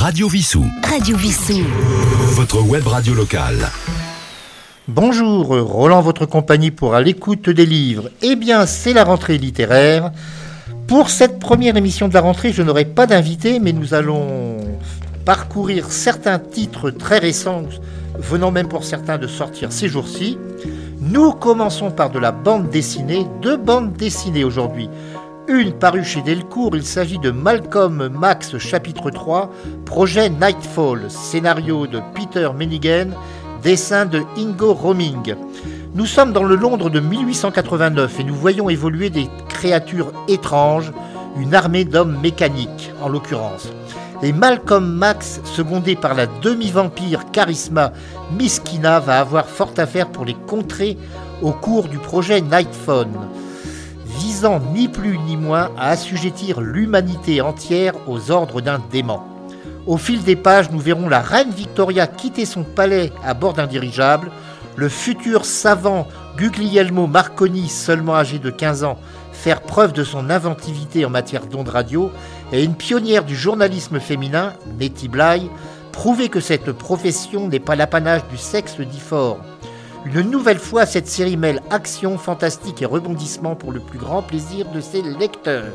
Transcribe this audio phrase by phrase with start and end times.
[0.00, 0.64] Radio Vissou.
[0.82, 1.62] Radio Vissou.
[2.32, 3.68] Votre web radio locale.
[4.88, 8.08] Bonjour, Roland, votre compagnie pour à l'écoute des livres.
[8.22, 10.10] Eh bien, c'est la rentrée littéraire.
[10.86, 14.56] Pour cette première émission de la rentrée, je n'aurai pas d'invité, mais nous allons
[15.26, 17.64] parcourir certains titres très récents,
[18.18, 20.38] venant même pour certains de sortir ces jours-ci.
[21.02, 24.88] Nous commençons par de la bande dessinée, deux bandes dessinées aujourd'hui.
[25.52, 29.50] Une parue chez Delcourt, il s'agit de Malcolm Max chapitre 3,
[29.84, 33.08] projet Nightfall, scénario de Peter Menigan,
[33.60, 35.34] dessin de Ingo Roming.
[35.96, 40.92] Nous sommes dans le Londres de 1889 et nous voyons évoluer des créatures étranges,
[41.36, 43.72] une armée d'hommes mécaniques en l'occurrence.
[44.22, 47.92] Et Malcolm Max, secondé par la demi-vampire Charisma
[48.38, 50.96] Miskina, va avoir fort à faire pour les contrer
[51.42, 53.16] au cours du projet Nightphone
[54.72, 59.26] ni plus ni moins à assujettir l'humanité entière aux ordres d'un dément.
[59.86, 63.66] Au fil des pages, nous verrons la reine Victoria quitter son palais à bord d'un
[63.66, 64.30] dirigeable,
[64.76, 68.98] le futur savant Guglielmo Marconi, seulement âgé de 15 ans,
[69.32, 72.10] faire preuve de son inventivité en matière d'ondes radio,
[72.52, 75.50] et une pionnière du journalisme féminin, Nettie Bly,
[75.92, 79.38] prouver que cette profession n'est pas l'apanage du sexe dit fort.
[80.06, 84.66] Une nouvelle fois, cette série mêle action, fantastique et rebondissement pour le plus grand plaisir
[84.70, 85.72] de ses lecteurs.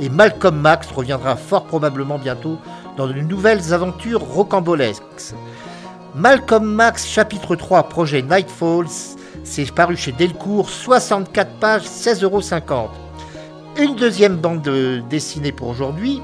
[0.00, 2.58] Et Malcolm Max reviendra fort probablement bientôt
[2.96, 5.34] dans de nouvelles aventures rocambolesques.
[6.16, 12.90] Malcolm Max, chapitre 3, projet Nightfalls, c'est paru chez Delcourt, 64 pages, 16,50 euros.
[13.78, 14.68] Une deuxième bande
[15.08, 16.20] dessinée pour aujourd'hui,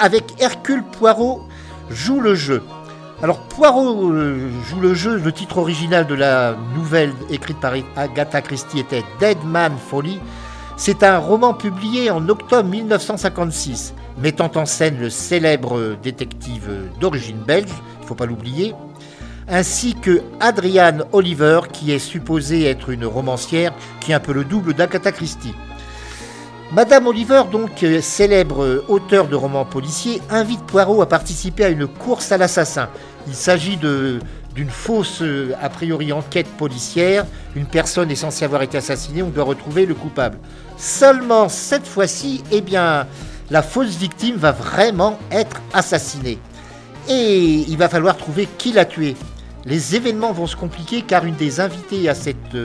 [0.00, 1.42] avec Hercule Poirot
[1.90, 2.62] joue le jeu.
[3.22, 8.42] Alors Poirot euh, joue le jeu, le titre original de la nouvelle écrite par Agatha
[8.42, 10.20] Christie était Dead Man Folly.
[10.76, 17.70] C'est un roman publié en octobre 1956, mettant en scène le célèbre détective d'origine belge,
[17.70, 18.74] il ne faut pas l'oublier,
[19.48, 24.44] ainsi que Adrienne Oliver, qui est supposée être une romancière, qui est un peu le
[24.44, 25.54] double d'Agatha Christie.
[26.72, 31.68] Madame Oliver, donc euh, célèbre euh, auteur de romans policiers, invite Poirot à participer à
[31.68, 32.88] une course à l'assassin.
[33.26, 37.26] Il s'agit d'une fausse, euh, a priori, enquête policière.
[37.54, 40.38] Une personne est censée avoir été assassinée, on doit retrouver le coupable.
[40.76, 43.06] Seulement, cette fois-ci, eh bien,
[43.50, 46.38] la fausse victime va vraiment être assassinée.
[47.08, 49.16] Et il va falloir trouver qui l'a tuée.
[49.64, 52.56] Les événements vont se compliquer car une des invitées à cette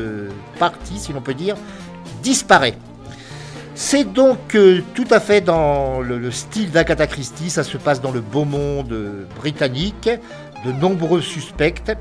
[0.59, 1.55] partie, si l'on peut dire,
[2.21, 2.75] disparaît.
[3.83, 8.11] C'est donc euh, tout à fait dans le, style d'Agatha Christie, ça se passe dans
[8.11, 10.09] le beau monde euh, britannique,
[10.65, 11.95] de nombreux suspects.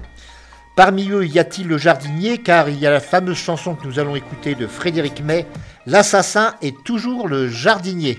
[0.76, 2.38] Parmi eux, y a-t-il le jardinier?
[2.38, 5.46] Car il y a la fameuse chanson que nous allons écouter de Frédéric May,
[5.86, 8.18] L'assassin est toujours le jardinier.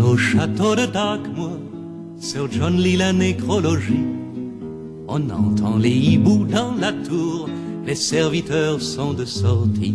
[0.00, 1.58] au château de Darkmoor,
[2.18, 4.06] Sir John lit la nécrologie.
[5.08, 7.48] On entend les hiboux dans la tour,
[7.86, 9.94] les serviteurs sont de sortie.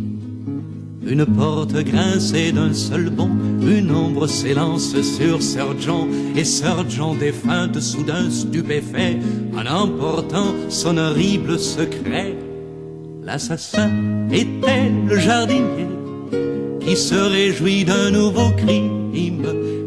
[1.05, 3.31] Une porte grincée d'un seul bond,
[3.61, 9.17] une ombre s'élance sur Sir John, et Sir John défunte soudain stupéfait,
[9.53, 12.35] en emportant son horrible secret.
[13.23, 13.91] L'assassin
[14.31, 15.87] était le jardinier,
[16.79, 19.01] qui se réjouit d'un nouveau crime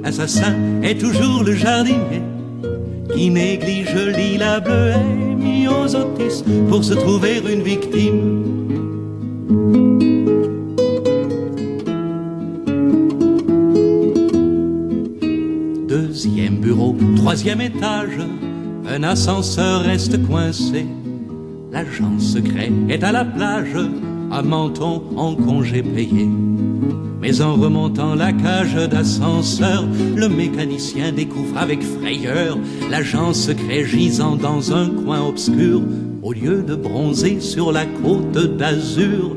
[0.04, 2.22] L'assassin est toujours le jardinier
[3.15, 5.24] qui néglige l'île bleuet
[5.69, 8.43] aux otis pour se trouver une victime.
[15.89, 18.19] Deuxième bureau, troisième étage,
[18.89, 20.87] un ascenseur reste coincé.
[21.73, 23.77] L'agent secret est à la plage,
[24.31, 26.29] à Menton en congé payé.
[27.25, 32.59] Mais en remontant la cage d'ascenseur, le mécanicien découvre avec frayeur
[32.91, 35.81] l'agent secret gisant dans un coin obscur.
[36.23, 39.34] Au lieu de bronzer sur la côte d'azur,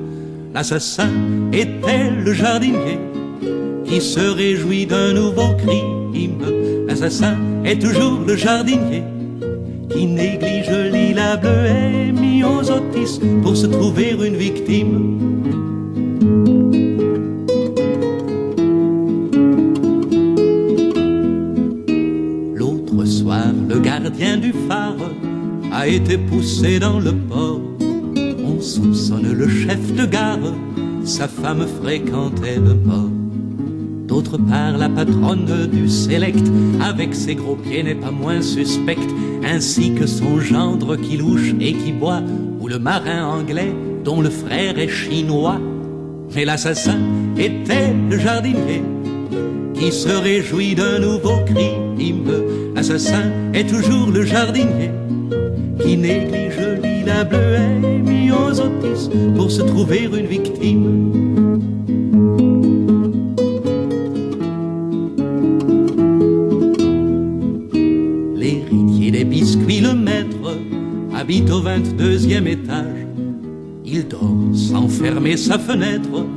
[0.54, 1.08] l'assassin
[1.54, 3.00] était le jardinier
[3.86, 6.44] qui se réjouit d'un nouveau crime.
[6.90, 9.04] L'assassin est toujours le jardinier
[9.92, 15.17] qui néglige l'île à bleuet mis aux otis pour se trouver une victime.
[24.18, 24.96] Du phare
[25.72, 27.62] a été poussé dans le port.
[28.44, 30.56] On soupçonne le chef de gare,
[31.04, 33.12] sa femme fréquentait le port.
[34.08, 36.44] D'autre part, la patronne du Select,
[36.82, 39.10] avec ses gros pieds, n'est pas moins suspecte.
[39.46, 42.22] ainsi que son gendre qui louche et qui boit,
[42.60, 43.74] ou le marin anglais
[44.04, 45.60] dont le frère est chinois.
[46.36, 47.00] Mais l'assassin
[47.38, 48.82] était le jardinier
[49.76, 52.67] qui se réjouit d'un nouveau crime.
[52.78, 54.92] L'assassin est toujours le jardinier
[55.84, 61.12] qui néglige l'île bleuet mis aux otis pour se trouver une victime.
[68.36, 70.56] L'héritier des biscuits, le maître,
[71.16, 73.08] habite au 22e étage.
[73.86, 76.28] Il dort sans fermer sa fenêtre.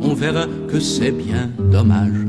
[0.00, 2.21] On verra que c'est bien dommage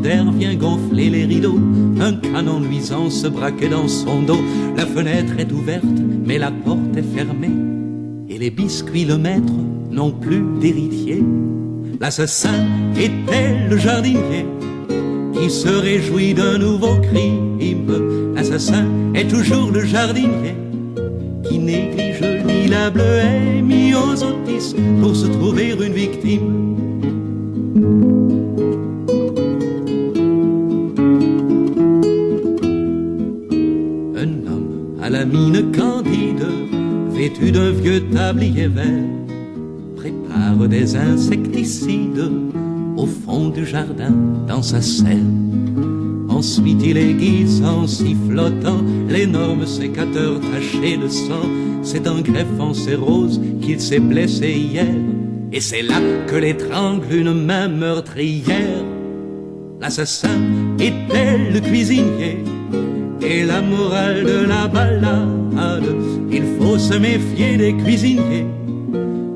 [0.00, 1.58] vient gonfler les rideaux.
[2.00, 4.40] Un canon luisant se braquait dans son dos.
[4.76, 5.84] La fenêtre est ouverte,
[6.24, 7.50] mais la porte est fermée.
[8.28, 9.52] Et les biscuits, le maître,
[9.90, 11.22] n'ont plus d'héritier.
[12.00, 12.64] L'assassin
[12.96, 14.46] était le jardinier
[15.32, 18.34] qui se réjouit d'un nouveau crime.
[18.34, 20.54] L'assassin est toujours le jardinier
[21.44, 26.77] qui néglige ni la bleuet mis aux otis pour se trouver une victime.
[37.52, 39.04] D'un vieux tablier vert,
[39.96, 42.30] prépare des insecticides
[42.96, 44.12] au fond du jardin
[44.46, 45.32] dans sa selle.
[46.28, 51.48] Ensuite il aiguise en sifflotant l'énorme sécateur taché de sang.
[51.82, 54.94] C'est en greffant ses roses qu'il s'est blessé hier.
[55.52, 58.84] Et c'est là que l'étrangle une main meurtrière.
[59.80, 60.40] L'assassin
[60.78, 62.44] était le cuisinier
[63.22, 65.94] et la morale de la balade,
[66.38, 68.46] il faut se méfier des cuisiniers.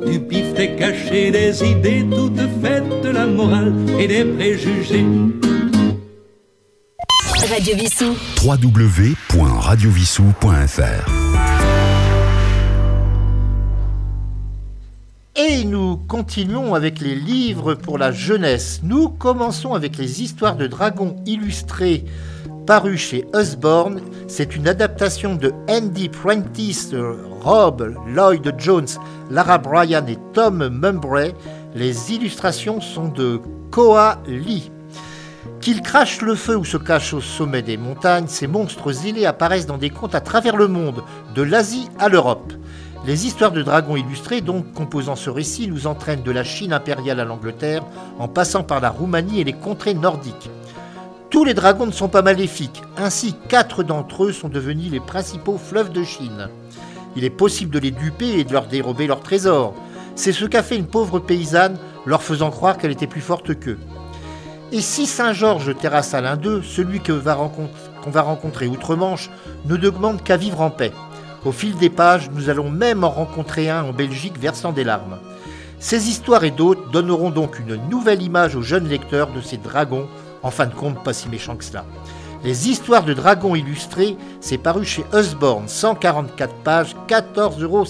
[0.06, 5.04] Du beefsteak caché, des idées toutes faites de la morale et des préjugés.
[7.50, 8.14] Radio Vissou.
[8.44, 11.10] www.radiovissou.fr
[15.34, 18.80] Et nous continuons avec les livres pour la jeunesse.
[18.84, 22.04] Nous commençons avec les histoires de dragons illustrées
[22.66, 24.00] paru chez Usborne.
[24.28, 26.94] C'est une adaptation de Andy Prentice,
[27.42, 28.86] Rob Lloyd Jones,
[29.30, 31.34] Lara Bryan et Tom Mumbray.
[31.74, 34.70] Les illustrations sont de Koa Lee.
[35.60, 39.66] Qu'ils crachent le feu ou se cachent au sommet des montagnes, ces monstres zélés apparaissent
[39.66, 41.02] dans des contes à travers le monde,
[41.34, 42.52] de l'Asie à l'Europe.
[43.04, 47.18] Les histoires de dragons illustrés, donc composant ce récit, nous entraînent de la Chine impériale
[47.18, 47.84] à l'Angleterre,
[48.18, 50.50] en passant par la Roumanie et les contrées nordiques.
[51.32, 55.56] Tous les dragons ne sont pas maléfiques, ainsi quatre d'entre eux sont devenus les principaux
[55.56, 56.50] fleuves de Chine.
[57.16, 59.74] Il est possible de les duper et de leur dérober leurs trésors.
[60.14, 63.78] C'est ce qu'a fait une pauvre paysanne, leur faisant croire qu'elle était plus forte qu'eux.
[64.72, 67.50] Et si Saint-Georges terrasse à l'un d'eux, celui qu'on va,
[68.08, 69.30] va rencontrer outre-Manche
[69.64, 70.92] ne demande qu'à vivre en paix.
[71.46, 75.16] Au fil des pages, nous allons même en rencontrer un en Belgique versant des larmes.
[75.78, 80.06] Ces histoires et d'autres donneront donc une nouvelle image aux jeunes lecteurs de ces dragons
[80.42, 81.84] en fin de compte, pas si méchant que cela.
[82.44, 87.84] Les histoires de dragons illustrés, c'est paru chez Usborne, 144 pages, 14,50 euros.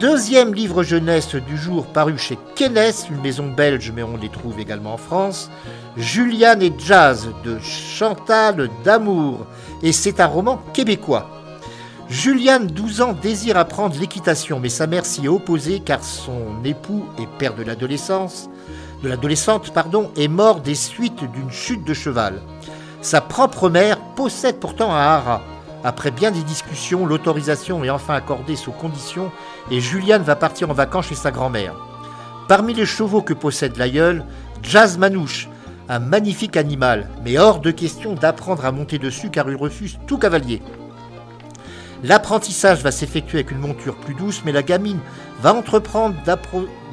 [0.00, 4.58] Deuxième livre jeunesse du jour paru chez Kennes, une maison belge, mais on les trouve
[4.58, 5.50] également en France.
[5.96, 9.46] Juliane et Jazz de Chantal d'Amour.
[9.82, 11.30] Et c'est un roman québécois.
[12.08, 17.04] Juliane, 12 ans, désire apprendre l'équitation, mais sa mère s'y est opposée car son époux
[17.18, 18.48] est père de l'adolescence
[19.08, 22.40] l'adolescente pardon, est mort des suites d'une chute de cheval.
[23.02, 25.42] Sa propre mère possède pourtant un haras.
[25.84, 29.30] Après bien des discussions, l'autorisation est enfin accordée sous condition
[29.70, 31.74] et Juliane va partir en vacances chez sa grand-mère.
[32.48, 34.24] Parmi les chevaux que possède l'aïeul,
[34.62, 35.48] Jazz Manouche,
[35.88, 40.18] un magnifique animal, mais hors de question d'apprendre à monter dessus car il refuse tout
[40.18, 40.62] cavalier.
[42.02, 45.00] L'apprentissage va s'effectuer avec une monture plus douce, mais la gamine
[45.42, 46.14] va entreprendre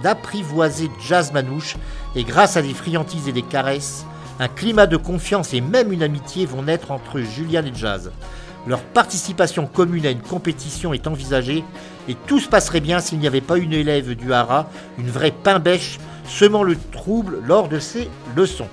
[0.04, 1.78] d'apprivoiser Jazz Manouche,
[2.16, 4.06] et grâce à des friandises et des caresses,
[4.40, 8.12] un climat de confiance et même une amitié vont naître entre Julian et Jazz.
[8.68, 11.64] Leur participation commune à une compétition est envisagée,
[12.08, 15.32] et tout se passerait bien s'il n'y avait pas une élève du Hara, une vraie
[15.32, 18.68] pain-bêche, semant le trouble lors de ses leçons.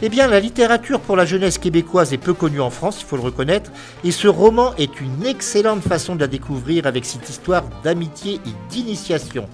[0.00, 3.16] Eh bien, la littérature pour la jeunesse québécoise est peu connue en France, il faut
[3.16, 3.72] le reconnaître,
[4.04, 8.70] et ce roman est une excellente façon de la découvrir avec cette histoire d'amitié et
[8.70, 9.48] d'initiation.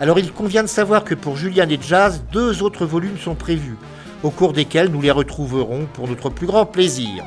[0.00, 3.76] Alors il convient de savoir que pour Julian et Jazz, deux autres volumes sont prévus,
[4.22, 7.24] au cours desquels nous les retrouverons pour notre plus grand plaisir.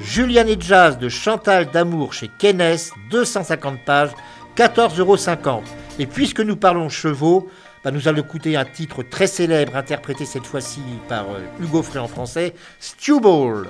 [0.00, 2.76] Julian et Jazz de Chantal Damour chez Kennes,
[3.10, 4.10] 250 pages,
[4.56, 5.62] 14,50.
[5.98, 7.48] Et puisque nous parlons chevaux,
[7.84, 11.98] bah nous allons écouter un titre très célèbre, interprété cette fois-ci par euh, Hugo Frey
[11.98, 13.68] en français, Stew Stewball.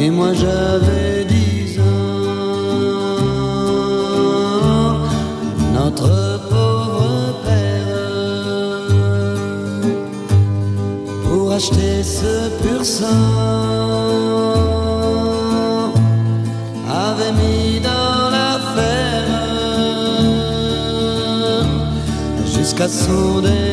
[0.00, 1.84] Et moi j'avais dix ans.
[5.74, 8.88] Notre pauvre père.
[11.24, 14.67] Pour acheter ce pur sang
[22.78, 23.67] qu'à son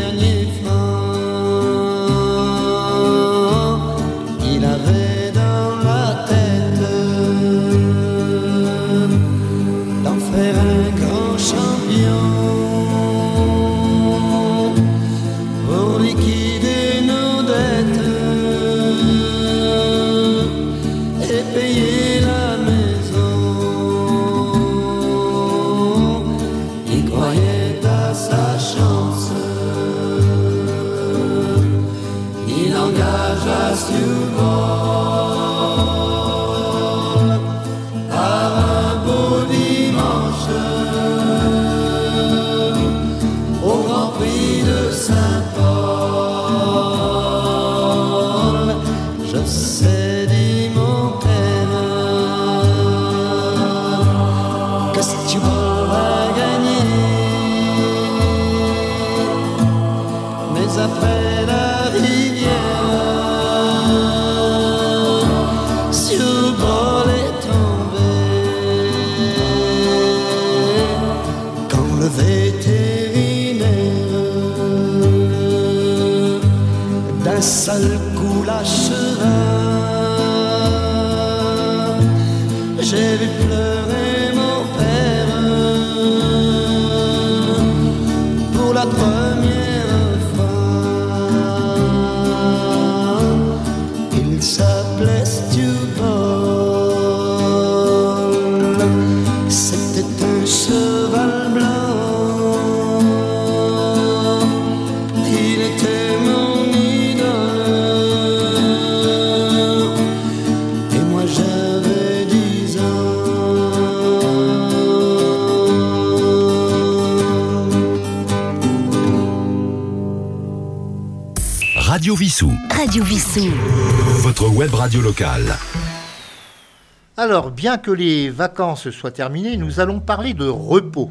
[127.16, 131.10] Alors, bien que les vacances soient terminées, nous allons parler de repos.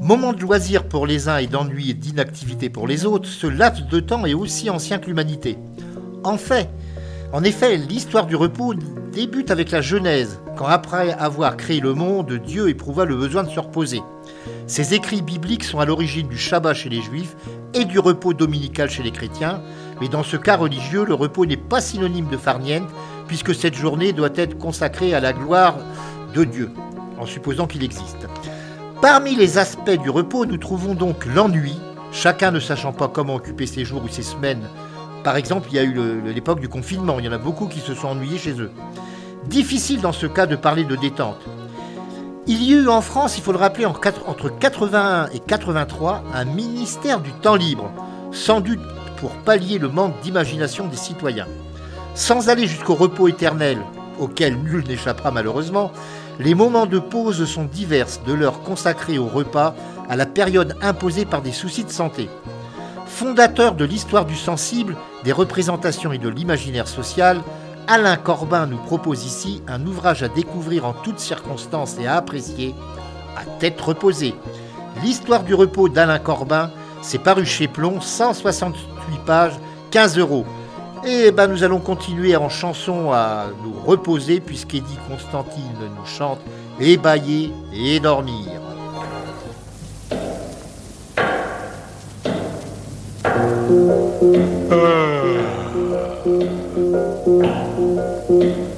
[0.00, 3.86] Moment de loisir pour les uns et d'ennui et d'inactivité pour les autres, ce laps
[3.86, 5.58] de temps est aussi ancien que l'humanité.
[6.24, 6.70] En fait,
[7.32, 8.74] en effet, l'histoire du repos
[9.12, 13.50] débute avec la Genèse, quand après avoir créé le monde, Dieu éprouva le besoin de
[13.50, 14.00] se reposer.
[14.66, 17.36] Ces écrits bibliques sont à l'origine du Shabbat chez les Juifs
[17.74, 19.60] et du repos dominical chez les chrétiens,
[20.02, 22.88] mais dans ce cas religieux, le repos n'est pas synonyme de farniente,
[23.28, 25.76] puisque cette journée doit être consacrée à la gloire
[26.34, 26.72] de Dieu,
[27.20, 28.26] en supposant qu'il existe.
[29.00, 31.78] Parmi les aspects du repos, nous trouvons donc l'ennui,
[32.10, 34.68] chacun ne sachant pas comment occuper ses jours ou ses semaines.
[35.22, 35.94] Par exemple, il y a eu
[36.34, 38.72] l'époque du confinement, il y en a beaucoup qui se sont ennuyés chez eux.
[39.46, 41.46] Difficile dans ce cas de parler de détente.
[42.48, 46.44] Il y a eu en France, il faut le rappeler, entre 81 et 83, un
[46.44, 47.92] ministère du temps libre,
[48.32, 48.80] sans doute
[49.22, 51.46] pour pallier le manque d'imagination des citoyens.
[52.16, 53.78] Sans aller jusqu'au repos éternel,
[54.18, 55.92] auquel nul n'échappera malheureusement,
[56.40, 59.76] les moments de pause sont divers, de l'heure consacrée au repas
[60.08, 62.28] à la période imposée par des soucis de santé.
[63.06, 67.42] Fondateur de l'histoire du sensible, des représentations et de l'imaginaire social,
[67.86, 72.74] Alain Corbin nous propose ici un ouvrage à découvrir en toutes circonstances et à apprécier,
[73.36, 74.34] à tête reposée.
[75.00, 78.00] L'histoire du repos d'Alain Corbin, c'est paru chez Plomb,
[79.02, 79.52] 168 pages,
[79.90, 80.44] 15 euros.
[81.04, 86.38] Et ben nous allons continuer en chanson à nous reposer puisqu'Eddie Constantine nous chante
[86.80, 88.48] Ébailler et dormir.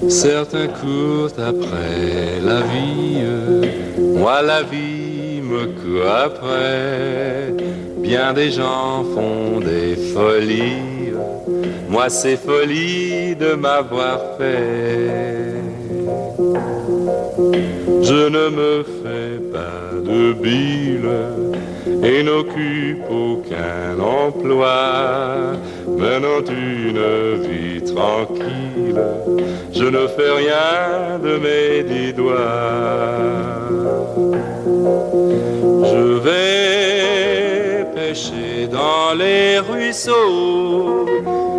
[0.09, 3.23] Certains courent après la vie,
[4.17, 4.94] moi la vie
[5.55, 7.55] me court après.
[7.99, 11.13] Bien des gens font des folies,
[11.89, 15.55] moi c'est folie de m'avoir fait.
[16.37, 21.09] Je ne me fais pas de bile
[22.03, 25.53] et n'occupe aucun emploi,
[25.87, 27.05] menant une
[27.43, 29.01] vie tranquille.
[29.73, 32.35] Je ne fais rien de mes dix doigts.
[35.85, 41.07] Je vais pêcher dans les ruisseaux,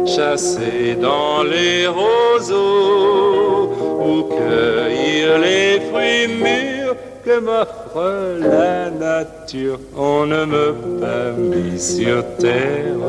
[0.06, 9.80] chasser dans les roseaux, ou cueillir les fruits mûrs que m'offre la nature.
[9.98, 13.02] On ne me pas mis sur terre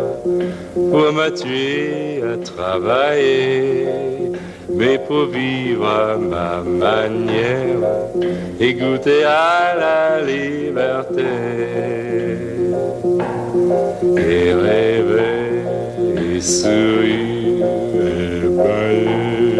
[0.75, 1.29] pour me
[2.33, 3.87] à travailler,
[4.75, 7.83] mais pour vivre à ma manière
[8.59, 11.23] et goûter à la liberté.
[14.17, 15.46] Et rêver
[16.37, 19.57] et sourire et bailler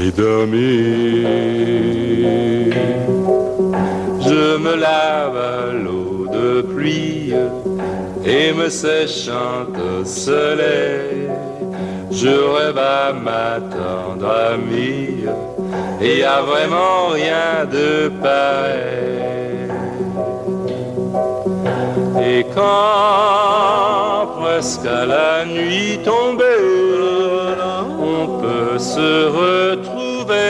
[0.00, 1.26] et dormir.
[4.26, 7.34] Je me lave à l'eau de pluie
[8.24, 11.30] et me séchant au soleil.
[12.12, 15.24] Je rêve à ma tendre amie
[16.00, 19.16] et a vraiment rien de pareil.
[22.28, 24.05] Et quand
[24.56, 26.42] presque à la nuit tombée,
[28.00, 30.40] on peut se retrouver,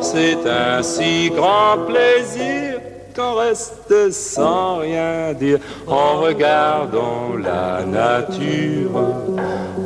[0.00, 2.78] c'est un si grand plaisir
[3.16, 5.58] qu'on reste sans rien dire
[5.88, 8.96] en regardant la nature.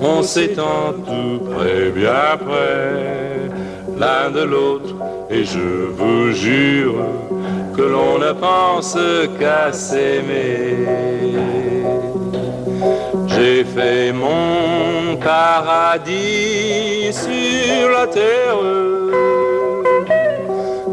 [0.03, 3.49] On s'étend tout près, bien près,
[3.99, 4.95] l'un de l'autre,
[5.31, 7.07] et je vous jure
[7.75, 8.99] que l'on ne pense
[9.41, 11.62] qu'à s'aimer.
[13.45, 18.63] J'ai fait mon paradis sur la terre,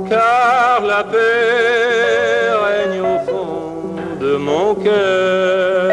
[0.10, 5.92] car la paix règne au fond de mon cœur.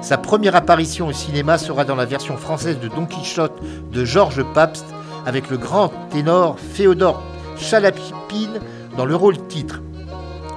[0.01, 3.61] Sa première apparition au cinéma sera dans la version française de Don Quichotte
[3.93, 4.87] de Georges Pabst,
[5.27, 7.23] avec le grand ténor Féodor
[7.59, 8.59] Chalapine
[8.97, 9.83] dans le rôle titre.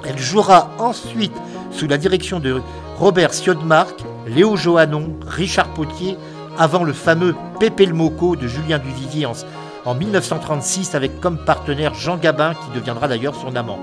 [0.05, 1.35] Elle jouera ensuite
[1.69, 2.61] sous la direction de
[2.97, 6.15] Robert Siodmark, Léo Johannon, Richard Potier,
[6.57, 9.33] avant le fameux Pépé le Moco de Julien Duvivier en,
[9.85, 13.79] en 1936 avec comme partenaire Jean Gabin qui deviendra d'ailleurs son amant.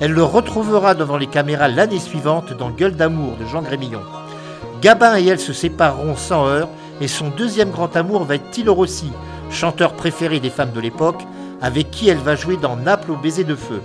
[0.00, 4.02] Elle le retrouvera devant les caméras l'année suivante dans Gueule d'amour de Jean Grémillon.
[4.80, 6.68] Gabin et elle se sépareront sans heure
[7.00, 9.10] et son deuxième grand amour va être Tilo Rossi,
[9.50, 11.24] chanteur préféré des femmes de l'époque,
[11.60, 13.80] avec qui elle va jouer dans Naples au baiser de feu.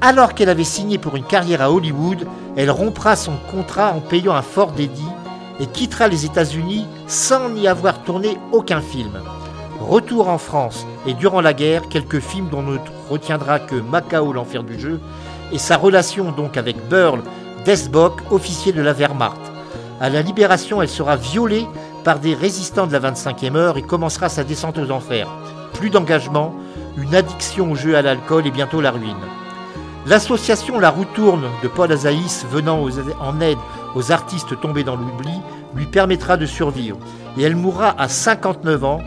[0.00, 4.34] Alors qu'elle avait signé pour une carrière à Hollywood, elle rompra son contrat en payant
[4.34, 5.02] un fort dédit
[5.60, 9.20] et quittera les États-Unis sans n'y avoir tourné aucun film.
[9.90, 12.78] Retour en France et durant la guerre, quelques films dont on ne
[13.10, 15.00] retiendra que Macao, l'enfer du jeu,
[15.50, 17.22] et sa relation donc avec Burl
[17.64, 19.40] Desbock, officier de la Wehrmacht.
[20.00, 21.66] À la libération, elle sera violée
[22.04, 25.26] par des résistants de la 25e heure et commencera sa descente aux enfers.
[25.72, 26.54] Plus d'engagement,
[26.96, 29.16] une addiction au jeu à l'alcool et bientôt la ruine.
[30.06, 32.86] L'association La Roue Tourne de Paul Azaïs venant
[33.20, 33.58] en aide
[33.96, 35.40] aux artistes tombés dans l'oubli
[35.74, 36.98] lui permettra de survivre
[37.36, 39.00] et elle mourra à 59 ans,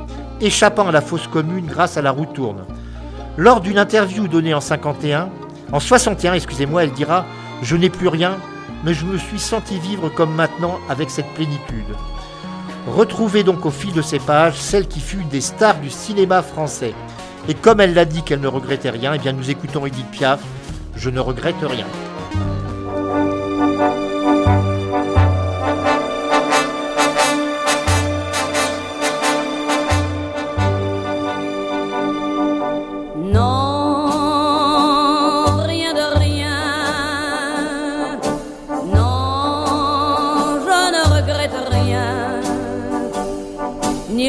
[0.46, 2.66] échappant à la fosse commune grâce à La Roue Tourne.
[3.38, 5.30] Lors d'une interview donnée en 51,
[5.72, 7.26] en 61, excusez-moi, elle dira
[7.62, 8.38] Je n'ai plus rien,
[8.84, 11.96] mais je me suis senti vivre comme maintenant avec cette plénitude.
[12.88, 16.94] Retrouvez donc au fil de ces pages celle qui fut des stars du cinéma français.
[17.48, 20.42] Et comme elle l'a dit qu'elle ne regrettait rien, eh bien nous écoutons Edith Piaf,
[20.96, 21.88] Je ne regrette rien.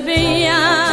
[0.00, 0.87] Bien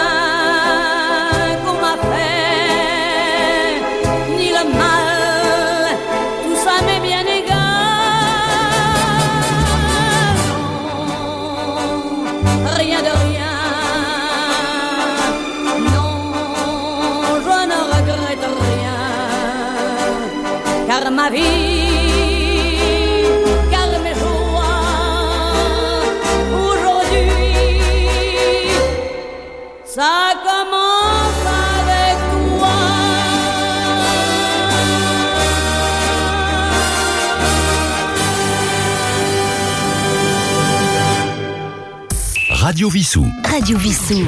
[42.76, 43.26] Radio Vissou.
[43.50, 44.26] Radio Vissou.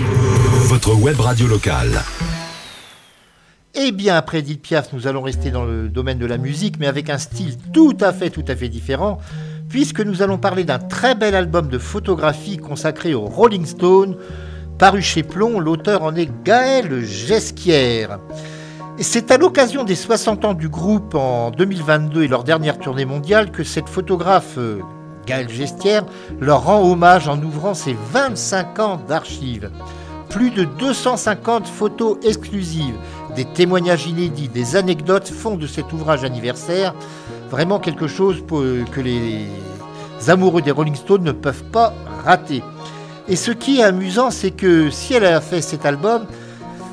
[0.70, 2.02] Votre web radio locale.
[3.76, 6.88] Eh bien, après Edith Piaf, nous allons rester dans le domaine de la musique, mais
[6.88, 9.18] avec un style tout à fait, tout à fait différent,
[9.68, 14.16] puisque nous allons parler d'un très bel album de photographie consacré aux Rolling Stones,
[14.80, 15.60] paru chez Plomb.
[15.60, 18.18] L'auteur en est Gaël Gesquière.
[18.98, 23.04] Et c'est à l'occasion des 60 ans du groupe en 2022 et leur dernière tournée
[23.04, 24.80] mondiale que cette photographe, euh,
[25.28, 26.04] Gaël Gestière,
[26.40, 29.70] leur rend hommage en ouvrant ses 25 ans d'archives.
[30.30, 32.96] Plus de 250 photos exclusives,
[33.36, 36.94] des témoignages inédits, des anecdotes font de cet ouvrage anniversaire
[37.52, 38.62] vraiment quelque chose pour-
[38.92, 39.46] que les
[40.28, 41.94] amoureux des Rolling Stones ne peuvent pas
[42.26, 42.64] rater.
[43.30, 46.26] Et ce qui est amusant, c'est que si elle a fait cet album,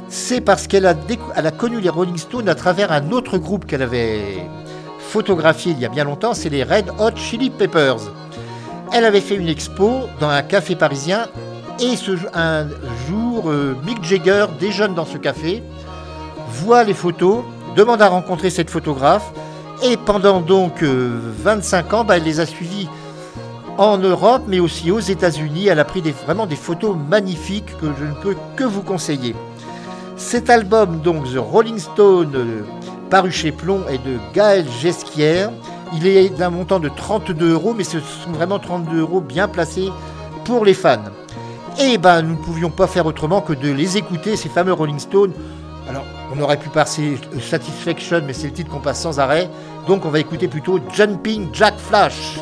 [0.09, 0.94] c'est parce qu'elle a,
[1.35, 4.47] a connu les Rolling Stones à travers un autre groupe qu'elle avait
[4.99, 8.01] photographié il y a bien longtemps, c'est les Red Hot Chili Peppers.
[8.96, 11.26] Elle avait fait une expo dans un café parisien
[11.80, 11.94] et
[12.33, 12.68] un
[13.09, 15.64] jour, euh, Mick Jagger déjeune dans ce café,
[16.48, 17.42] voit les photos,
[17.74, 19.33] demande à rencontrer cette photographe
[19.83, 22.88] et pendant donc euh, 25 ans, bah, elle les a suivis
[23.78, 25.66] en Europe mais aussi aux États-Unis.
[25.66, 29.35] Elle a pris vraiment des photos magnifiques que je ne peux que vous conseiller.
[30.16, 32.62] Cet album, donc The Rolling Stone, euh,
[33.11, 35.50] paru chez Plomb, est de Gaël Gesquière.
[35.96, 39.90] Il est d'un montant de 32 euros, mais ce sont vraiment 32 euros bien placés
[40.44, 40.98] pour les fans.
[41.78, 44.98] Et ben, nous ne pouvions pas faire autrement que de les écouter, ces fameux Rolling
[44.98, 45.33] Stones.
[45.88, 46.04] Alors,
[46.35, 49.50] on aurait pu passer Satisfaction, mais c'est le titre qu'on passe sans arrêt.
[49.87, 52.38] Donc, on va écouter plutôt Jumping Jack Flash.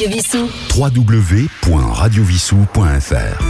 [0.00, 0.48] Radio Vissou.
[0.78, 3.44] www.radiovissou.fr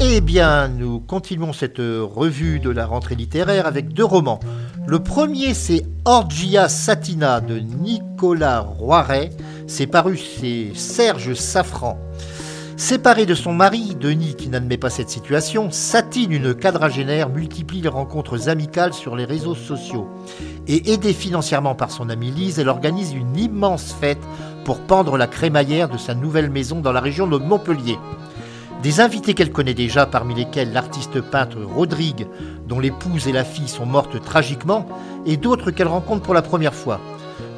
[0.00, 4.40] Eh bien, nous continuons cette revue de la rentrée littéraire avec deux romans.
[4.88, 9.30] Le premier, c'est Orgia Satina de Nicolas Roiret.
[9.68, 12.00] C'est paru chez Serge Safran.
[12.78, 17.88] Séparée de son mari, Denis, qui n'admet pas cette situation, Satine, une quadragénaire, multiplie les
[17.88, 20.06] rencontres amicales sur les réseaux sociaux.
[20.68, 24.20] Et aidée financièrement par son amie Lise, elle organise une immense fête
[24.66, 27.98] pour pendre la crémaillère de sa nouvelle maison dans la région de Montpellier.
[28.82, 32.26] Des invités qu'elle connaît déjà, parmi lesquels l'artiste peintre Rodrigue,
[32.68, 34.86] dont l'épouse et la fille sont mortes tragiquement,
[35.24, 37.00] et d'autres qu'elle rencontre pour la première fois.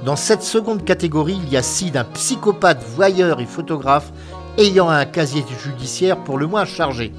[0.04, 4.12] Dans cette seconde catégorie, il y a Sid, un psychopathe voyeur et photographe
[4.59, 7.12] ayant un casier judiciaire pour le moins chargé.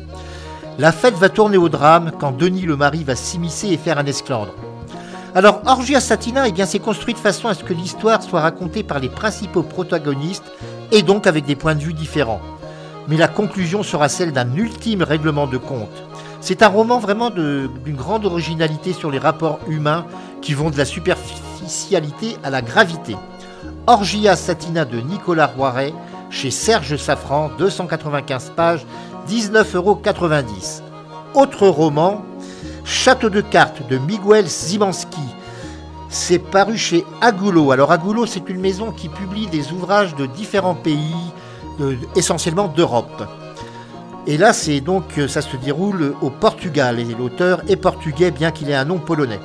[0.78, 4.06] La fête va tourner au drame quand Denis le mari va s'immiscer et faire un
[4.06, 4.54] esclandre.
[5.36, 8.84] Alors, Orgia Satina, eh bien, c'est construit de façon à ce que l'histoire soit racontée
[8.84, 10.52] par les principaux protagonistes
[10.91, 12.41] et donc avec des points de vue différents.
[13.08, 16.04] Mais la conclusion sera celle d'un ultime règlement de compte.
[16.41, 20.06] C'est un roman vraiment d'une grande originalité sur les rapports humains
[20.41, 23.15] qui vont de la superficialité à la gravité.
[23.88, 25.93] Orgia Satina de Nicolas Roiret
[26.30, 28.86] chez Serge Safran, 295 pages,
[29.28, 30.02] 19,90 euros.
[31.34, 32.24] Autre roman,
[32.86, 35.22] Château de cartes de Miguel Zimanski.
[36.10, 37.72] C'est paru chez Agulot.
[37.72, 41.13] Alors Agulot, c'est une maison qui publie des ouvrages de différents pays,
[42.15, 43.24] essentiellement d'Europe.
[44.26, 47.00] Et là, c'est donc, ça se déroule au Portugal.
[47.00, 49.39] Et l'auteur est portugais, bien qu'il ait un nom polonais.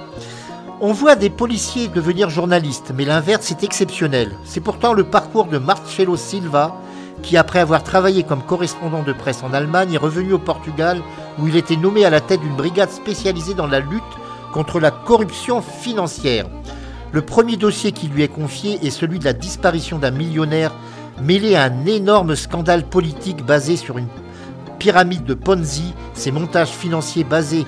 [0.87, 4.33] On voit des policiers devenir journalistes, mais l'inverse est exceptionnel.
[4.45, 6.77] C'est pourtant le parcours de Marcelo Silva,
[7.23, 11.01] qui après avoir travaillé comme correspondant de presse en Allemagne est revenu au Portugal,
[11.39, 14.03] où il était nommé à la tête d'une brigade spécialisée dans la lutte
[14.53, 16.45] contre la corruption financière.
[17.13, 20.75] Le premier dossier qui lui est confié est celui de la disparition d'un millionnaire
[21.23, 24.09] mêlé à un énorme scandale politique basé sur une
[24.79, 27.65] pyramide de Ponzi, ces montages financiers basés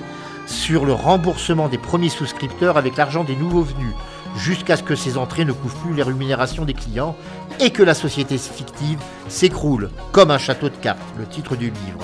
[0.47, 3.93] sur le remboursement des premiers souscripteurs avec l'argent des nouveaux venus,
[4.35, 7.15] jusqu'à ce que ces entrées ne couvrent plus les rémunérations des clients
[7.59, 11.99] et que la société fictive s'écroule, comme un château de cartes, le titre du livre.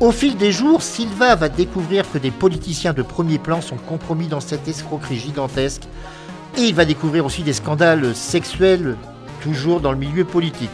[0.00, 4.28] Au fil des jours, Silva va découvrir que des politiciens de premier plan sont compromis
[4.28, 5.82] dans cette escroquerie gigantesque
[6.56, 8.96] et il va découvrir aussi des scandales sexuels,
[9.42, 10.70] toujours dans le milieu politique.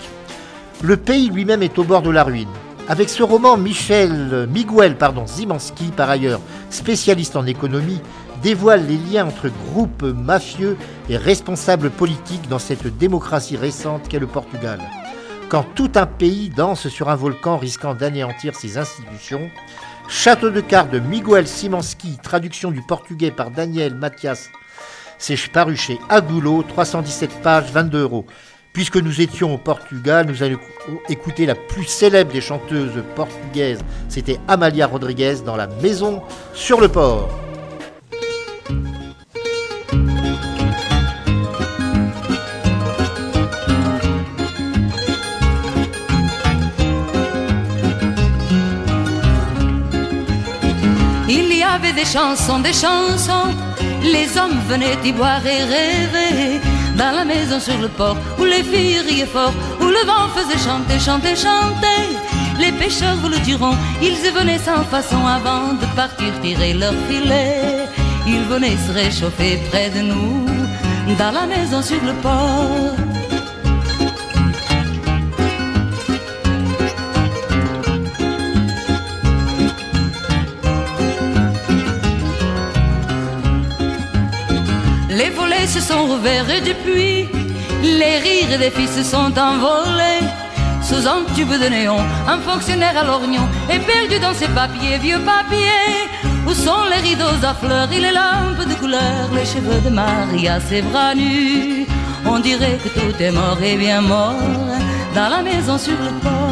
[0.82, 2.48] Le pays lui-même est au bord de la ruine.
[2.88, 8.00] Avec ce roman, Michel, Miguel pardon, Zimanski, par ailleurs spécialiste en économie,
[8.42, 10.76] dévoile les liens entre groupes mafieux
[11.08, 14.80] et responsables politiques dans cette démocratie récente qu'est le Portugal.
[15.48, 19.50] Quand tout un pays danse sur un volcan risquant d'anéantir ses institutions,
[20.08, 24.50] Château de cartes de Miguel Simanski, traduction du portugais par Daniel Mathias,
[25.18, 28.24] c'est paru chez Agulot, 317 pages, 22 euros.
[28.76, 30.58] Puisque nous étions au Portugal, nous allons
[31.08, 33.82] écouter la plus célèbre des chanteuses portugaises.
[34.06, 36.20] C'était Amalia Rodriguez dans La Maison
[36.52, 37.30] sur le port.
[51.30, 53.54] Il y avait des chansons, des chansons.
[54.02, 56.75] Les hommes venaient y boire et rêver.
[56.96, 60.58] Dans la maison sur le port, où les filles riaient fort, où le vent faisait
[60.58, 62.02] chanter, chanter, chanter.
[62.58, 67.84] Les pêcheurs vous le diront, ils venaient sans façon avant de partir tirer leur filet.
[68.26, 70.46] Ils venaient se réchauffer près de nous,
[71.18, 73.05] dans la maison sur le port.
[85.80, 87.28] Sont ouverts et depuis,
[87.82, 90.24] les rires des filles se sont envolés.
[90.82, 95.18] Sous un tube de néon, un fonctionnaire à l'orgnon est perdu dans ses papiers, vieux
[95.18, 96.06] papiers.
[96.46, 100.60] Où sont les rideaux à fleurs et les lampes de couleur, les cheveux de Maria,
[100.60, 101.86] ses bras nus
[102.24, 104.34] On dirait que tout est mort et bien mort
[105.14, 106.45] dans la maison sur le port.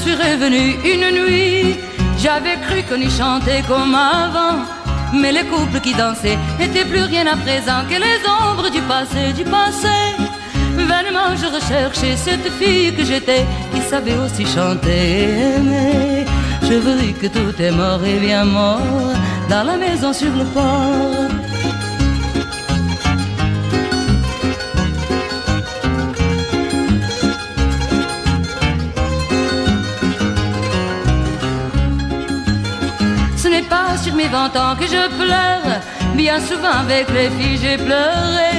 [0.00, 1.76] Suis revenu une nuit,
[2.22, 4.58] j'avais cru qu'on y chantait comme avant.
[5.12, 9.32] Mais les couples qui dansaient n'étaient plus rien à présent que les ombres du passé,
[9.36, 9.98] du passé.
[10.76, 15.26] Vainement je recherchais cette fille que j'étais qui savait aussi chanter.
[15.62, 16.24] Mais
[16.62, 19.12] je vous dis que tout est mort et bien mort
[19.50, 21.49] dans la maison sur le port.
[33.96, 35.80] Sur mes vingt ans que je pleure.
[36.14, 38.52] Bien souvent avec les filles j'ai pleuré.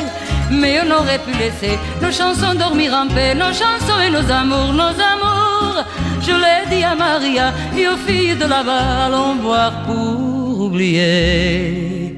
[0.51, 4.73] Mais on aurait pu laisser nos chansons dormir en paix, nos chansons et nos amours,
[4.73, 5.83] nos amours.
[6.21, 12.15] Je l'ai dit à Maria et aux filles de là-bas, allons boire pour oublier.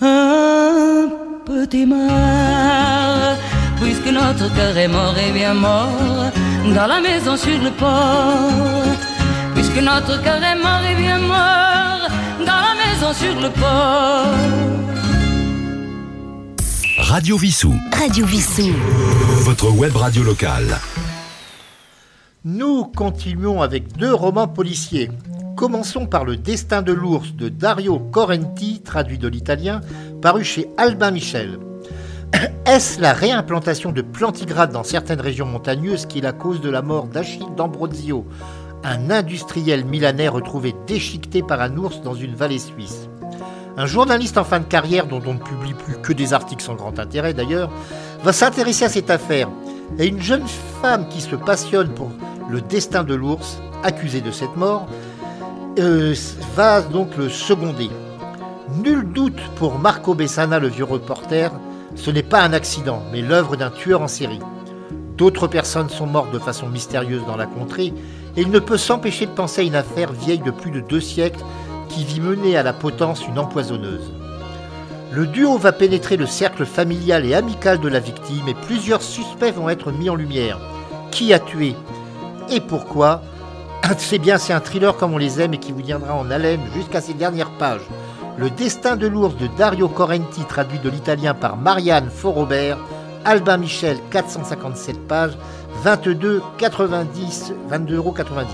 [0.00, 1.08] Un
[1.44, 3.36] petit mar,
[3.80, 6.30] puisque notre cœur est mort et bien mort,
[6.74, 9.13] dans la maison sur le port.
[9.74, 12.08] Puisque notre cœur est mort et bien mort,
[12.38, 14.34] dans la maison sur le port.
[16.98, 17.74] Radio Vissou.
[17.92, 18.72] Radio Vissou.
[19.40, 20.78] Votre web radio locale.
[22.44, 25.10] Nous continuons avec deux romans policiers.
[25.56, 29.80] Commençons par Le Destin de l'ours de Dario Correnti, traduit de l'italien,
[30.22, 31.58] paru chez Albin Michel.
[32.66, 36.82] Est-ce la réimplantation de plantigrades dans certaines régions montagneuses qui est la cause de la
[36.82, 38.24] mort d'Achille d'Ambrosio,
[38.84, 43.08] un industriel milanais retrouvé déchiqueté par un ours dans une vallée suisse
[43.76, 46.74] Un journaliste en fin de carrière, dont on ne publie plus que des articles sans
[46.74, 47.70] grand intérêt d'ailleurs,
[48.22, 49.48] va s'intéresser à cette affaire.
[49.98, 50.46] Et une jeune
[50.82, 52.10] femme qui se passionne pour
[52.50, 54.86] le destin de l'ours, accusé de cette mort,
[55.78, 56.14] euh,
[56.54, 57.90] va donc le seconder.
[58.82, 61.50] Nul doute pour Marco Bessana, le vieux reporter,
[61.96, 64.40] ce n'est pas un accident, mais l'œuvre d'un tueur en série.
[65.16, 67.92] D'autres personnes sont mortes de façon mystérieuse dans la contrée,
[68.36, 71.00] et il ne peut s'empêcher de penser à une affaire vieille de plus de deux
[71.00, 71.44] siècles
[71.88, 74.12] qui vit mener à la potence une empoisonneuse.
[75.12, 79.54] Le duo va pénétrer le cercle familial et amical de la victime et plusieurs suspects
[79.54, 80.58] vont être mis en lumière.
[81.10, 81.76] Qui a tué
[82.50, 83.22] et pourquoi?
[83.98, 86.60] C'est bien, c'est un thriller comme on les aime et qui vous tiendra en haleine
[86.74, 87.86] jusqu'à ses dernières pages.
[88.36, 92.78] Le destin de l'ours de Dario Correnti, traduit de l'italien par Marianne Forobert,
[93.24, 95.36] Albin Michel, 457 pages,
[95.84, 98.44] 22,90 22,90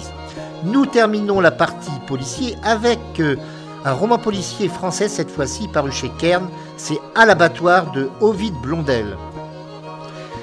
[0.65, 3.37] Nous terminons la partie policier avec euh,
[3.85, 9.17] un roman policier français, cette fois-ci paru chez Kern, c'est À l'abattoir de Ovid Blondel.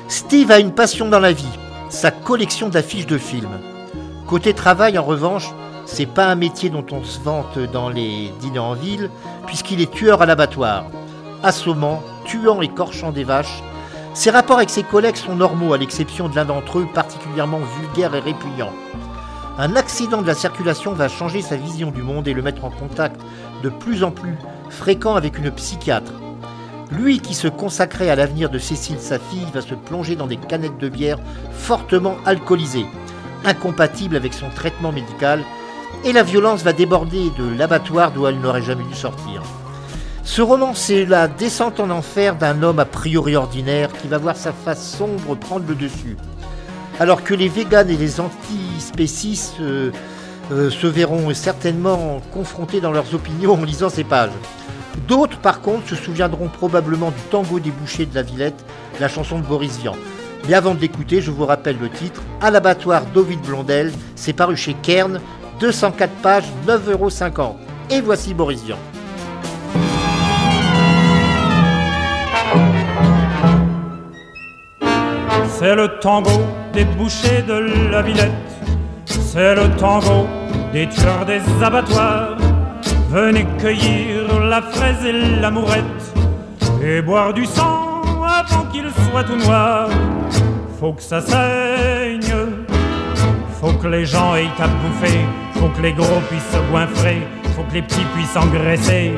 [0.07, 1.45] Steve a une passion dans la vie,
[1.89, 3.59] sa collection d'affiches de films.
[4.25, 5.53] Côté travail, en revanche,
[5.85, 9.09] c'est pas un métier dont on se vante dans les dîners en ville,
[9.45, 10.85] puisqu'il est tueur à l'abattoir.
[11.43, 13.63] Assommant, tuant et corchant des vaches,
[14.17, 18.15] ses rapports avec ses collègues sont normaux, à l'exception de l'un d'entre eux particulièrement vulgaire
[18.15, 18.71] et répugnant.
[19.59, 22.71] Un accident de la circulation va changer sa vision du monde et le mettre en
[22.71, 23.21] contact
[23.61, 24.35] de plus en plus
[24.71, 26.13] fréquent avec une psychiatre.
[26.89, 30.37] Lui qui se consacrait à l'avenir de Cécile, sa fille, va se plonger dans des
[30.37, 31.19] canettes de bière
[31.51, 32.87] fortement alcoolisées,
[33.45, 35.43] incompatibles avec son traitement médical,
[36.05, 39.43] et la violence va déborder de l'abattoir d'où elle n'aurait jamais dû sortir.
[40.27, 44.35] Ce roman, c'est la descente en enfer d'un homme a priori ordinaire qui va voir
[44.35, 46.17] sa face sombre prendre le dessus.
[46.99, 49.89] Alors que les véganes et les antispécistes euh,
[50.51, 54.33] euh, se verront certainement confrontés dans leurs opinions en lisant ces pages.
[55.07, 58.65] D'autres, par contre, se souviendront probablement du tango des bouchers de la Villette,
[58.99, 59.95] la chanson de Boris Vian.
[60.47, 64.57] Mais avant de l'écouter, je vous rappelle le titre À l'abattoir d'Ovid Blondel, c'est paru
[64.57, 65.21] chez Kern,
[65.61, 67.53] 204 pages, 9,50€.
[67.91, 68.77] Et voici Boris Vian.
[75.59, 78.31] C'est le tango des bouchers de la Villette.
[79.05, 80.27] C'est le tango
[80.71, 82.37] des tueurs des abattoirs.
[83.09, 85.83] Venez cueillir la fraise et l'amourette
[86.83, 89.89] et boire du sang avant qu'il soit tout noir.
[90.79, 92.35] Faut que ça saigne,
[93.59, 97.17] faut que les gens aient à bouffer, faut que les gros puissent se goinfrer,
[97.55, 99.11] faut que les petits puissent engraisser.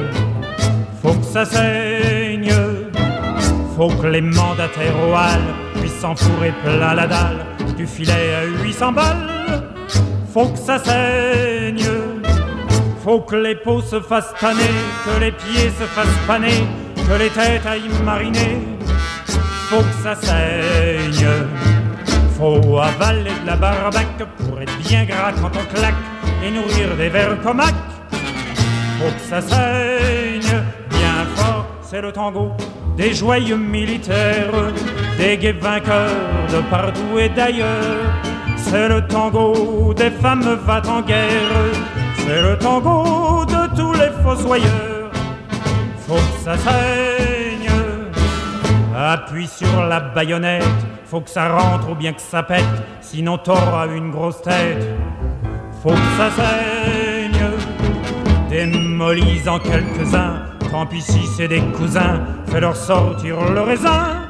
[1.01, 2.18] Faut que ça saigne,
[3.79, 7.45] faut que les mandataires au hall puissent s'enfourrer plein la dalle
[7.77, 9.63] du filet à 800 balles.
[10.33, 11.85] Faut que ça saigne,
[13.01, 14.75] faut que les peaux se fassent tanner,
[15.05, 16.67] que les pieds se fassent paner,
[17.07, 18.67] que les têtes aillent mariner.
[19.69, 21.29] Faut que ça saigne,
[22.37, 26.03] faut avaler de la barbaque pour être bien gras quand on claque
[26.43, 27.75] et nourrir des vers comaques.
[28.11, 32.51] Faut que ça saigne bien fort, c'est le tango
[32.99, 34.51] des joyeux militaires,
[35.17, 38.11] des gays vainqueurs de partout et d'ailleurs.
[38.57, 41.55] C'est le tango des femmes va en guerre,
[42.17, 45.11] c'est le tango de tous les fossoyeurs.
[46.05, 47.71] Faut que ça saigne,
[48.93, 52.65] appuie sur la baïonnette, faut que ça rentre ou bien que ça pète,
[52.99, 54.85] sinon t'auras une grosse tête.
[55.81, 57.45] Faut que ça saigne,
[58.49, 64.27] démolis en quelques-uns, tant pis c'est des cousins, fais-leur sortir le raisin.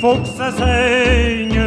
[0.00, 1.60] Faut que ça saigne,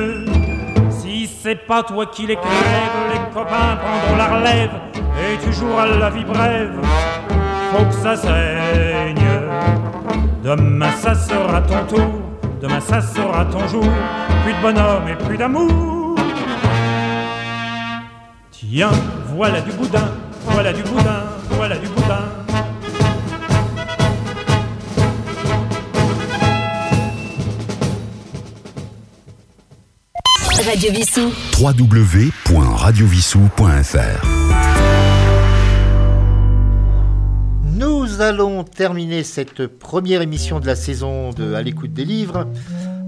[0.90, 5.88] si c'est pas toi qui les crèves, les copains prendront la relève et tu joueras
[5.88, 6.80] la vie brève.
[7.72, 9.16] Faut que ça saigne.
[10.44, 12.22] Demain ça sera ton tour,
[12.62, 13.86] demain ça sera ton jour.
[14.44, 16.16] Plus de bonhomme et plus d'amour.
[18.52, 18.92] Tiens,
[19.36, 20.12] voilà du boudin,
[20.42, 22.47] voilà du boudin, voilà du boudin.
[30.68, 31.32] Radio Vissou.
[31.62, 34.28] www.radiovissou.fr
[37.64, 42.50] Nous allons terminer cette première émission de la saison de À l'écoute des livres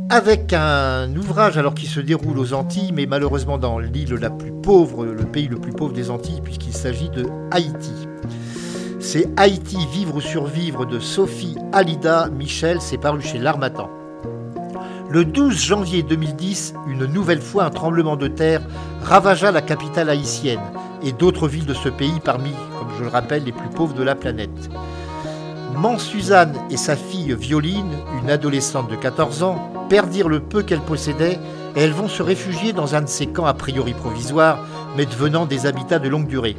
[0.09, 4.53] avec un ouvrage alors qui se déroule aux Antilles, mais malheureusement dans l'île la plus
[4.53, 7.91] pauvre, le pays le plus pauvre des Antilles, puisqu'il s'agit de Haïti.
[9.01, 13.89] C'est Haïti, vivre ou survivre de Sophie Alida Michel, c'est paru chez L'Armatan.
[15.11, 18.61] Le 12 janvier 2010, une nouvelle fois, un tremblement de terre
[19.01, 20.59] ravagea la capitale haïtienne
[21.01, 24.03] et d'autres villes de ce pays parmi, comme je le rappelle, les plus pauvres de
[24.03, 24.69] la planète.
[25.75, 27.91] Man Suzanne et sa fille Violine,
[28.21, 31.39] une adolescente de 14 ans, perdirent le peu qu'elles possédaient
[31.75, 34.59] et elles vont se réfugier dans un de ces camps a priori provisoires,
[34.95, 36.55] mais devenant des habitats de longue durée.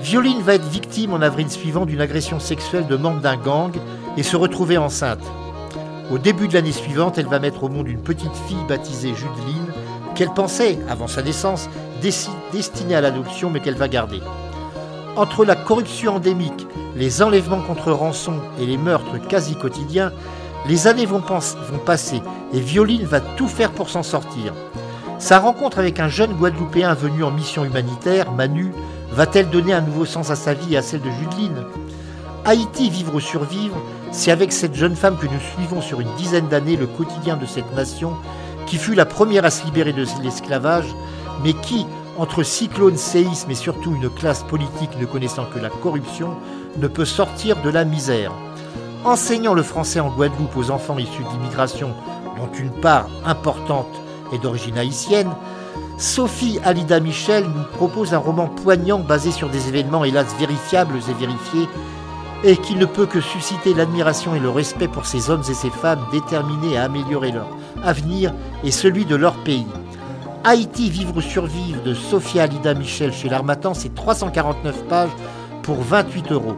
[0.00, 3.72] Violine va être victime en avril suivant d'une agression sexuelle de membre d'un gang
[4.16, 5.20] et se retrouver enceinte.
[6.10, 9.72] Au début de l'année suivante, elle va mettre au monde une petite fille baptisée Judeline,
[10.16, 11.68] qu'elle pensait, avant sa naissance,
[12.52, 14.20] destinée à l'adoption, mais qu'elle va garder.
[15.16, 20.12] Entre la corruption endémique, les enlèvements contre rançon et les meurtres quasi quotidiens,
[20.66, 21.22] les années vont
[21.86, 24.52] passer et Violine va tout faire pour s'en sortir.
[25.20, 28.72] Sa rencontre avec un jeune Guadeloupéen venu en mission humanitaire, Manu,
[29.12, 31.64] va-t-elle donner un nouveau sens à sa vie et à celle de Judeline?
[32.50, 33.76] Haïti, vivre ou survivre,
[34.10, 37.46] c'est avec cette jeune femme que nous suivons sur une dizaine d'années le quotidien de
[37.46, 38.16] cette nation
[38.66, 40.92] qui fut la première à se libérer de l'esclavage,
[41.44, 41.86] mais qui,
[42.18, 46.30] entre cyclone, séisme et surtout une classe politique ne connaissant que la corruption,
[46.76, 48.32] ne peut sortir de la misère.
[49.04, 51.90] Enseignant le français en Guadeloupe aux enfants issus d'immigration,
[52.36, 53.94] dont une part importante
[54.32, 55.30] est d'origine haïtienne,
[55.98, 61.12] Sophie Alida Michel nous propose un roman poignant basé sur des événements hélas vérifiables et
[61.12, 61.68] vérifiés
[62.42, 65.70] et qui ne peut que susciter l'admiration et le respect pour ces hommes et ces
[65.70, 67.48] femmes déterminés à améliorer leur
[67.82, 68.32] avenir
[68.64, 69.66] et celui de leur pays.
[70.42, 75.10] Haïti, vivre ou survivre de Sophia Alida Michel chez l'Armatan, c'est 349 pages
[75.62, 76.56] pour 28 euros.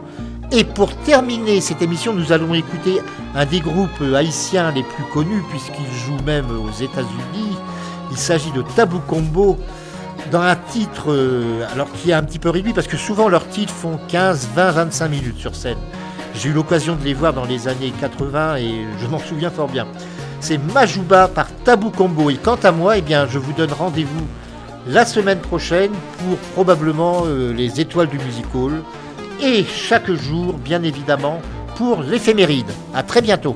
[0.51, 3.01] Et pour terminer cette émission, nous allons écouter
[3.35, 7.57] un des groupes haïtiens les plus connus, puisqu'il joue même aux États-Unis.
[8.11, 9.57] Il s'agit de Tabou Combo,
[10.33, 13.47] dans un titre euh, alors qui est un petit peu réduit, parce que souvent leurs
[13.47, 15.77] titres font 15, 20, 25 minutes sur scène.
[16.33, 19.67] J'ai eu l'occasion de les voir dans les années 80 et je m'en souviens fort
[19.67, 19.87] bien.
[20.39, 22.31] C'est Majuba par Tabou Combo.
[22.31, 24.25] Et quant à moi, eh bien, je vous donne rendez-vous
[24.87, 28.81] la semaine prochaine pour probablement euh, les étoiles du music hall.
[29.39, 31.41] Et chaque jour, bien évidemment,
[31.75, 32.71] pour l'éphéméride.
[32.95, 33.55] À très bientôt.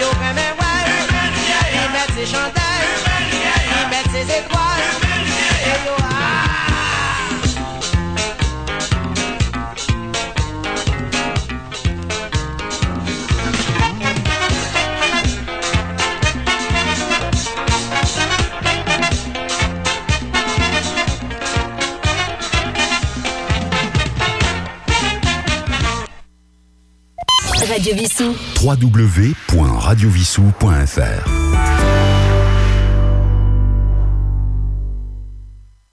[0.00, 0.86] Et yo vraiment well.
[1.74, 2.26] Il met ses
[4.10, 4.60] ses étoiles.
[27.68, 28.49] Radio Vissou.
[28.60, 31.49] www.radiovissou.fr